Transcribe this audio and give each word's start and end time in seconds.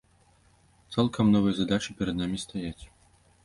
Цалкам 0.95 1.25
новыя 1.37 1.53
задачы 1.59 1.97
перад 2.03 2.15
намі 2.25 2.37
стаяць. 2.49 2.83